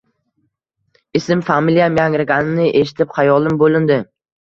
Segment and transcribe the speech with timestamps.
[1.19, 4.05] Ism-familiyam yangraganini eshitib xayolim bo`lindi